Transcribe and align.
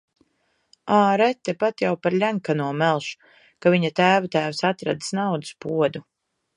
Āre, 0.99 1.27
tepat 1.49 1.83
jau 1.85 1.91
par 2.07 2.17
Ļenkano 2.25 2.71
melš, 2.83 3.11
ka 3.65 3.77
viņa 3.77 3.95
tēva 4.03 4.35
tēvs 4.39 4.67
atradis 4.75 5.17
naudas 5.21 5.59
podu. 5.69 6.09